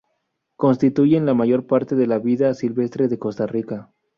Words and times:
Constituyen 0.55 1.27
la 1.27 1.35
mayor 1.35 1.67
parte 1.67 1.95
de 1.95 2.07
la 2.07 2.17
vida 2.17 2.55
silvestre 2.55 3.07
de 3.07 3.19
Costa 3.19 3.45
Rica. 3.45 3.91